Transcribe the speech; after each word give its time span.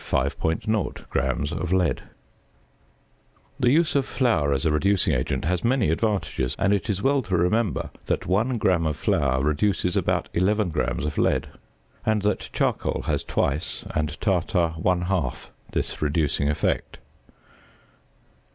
0" 0.03 0.29
The 0.49 1.85
use 3.69 3.95
of 3.95 4.03
flour 4.03 4.51
as 4.51 4.65
a 4.65 4.71
reducing 4.71 5.13
agent 5.13 5.45
has 5.45 5.63
many 5.63 5.91
advantages, 5.91 6.55
and 6.57 6.73
it 6.73 6.89
is 6.89 7.03
well 7.03 7.21
to 7.21 7.37
remember 7.37 7.91
that 8.07 8.25
1 8.25 8.57
gram 8.57 8.87
of 8.87 8.95
flour 8.95 9.43
reduces 9.43 9.95
about 9.95 10.27
11 10.33 10.69
grams 10.69 11.05
of 11.05 11.19
lead; 11.19 11.49
and 12.03 12.23
that 12.23 12.49
charcoal 12.51 13.03
has 13.03 13.23
twice, 13.23 13.85
and 13.93 14.19
tartar 14.19 14.69
one 14.69 15.01
half, 15.03 15.51
this 15.71 16.01
reducing 16.01 16.49
effect. 16.49 16.97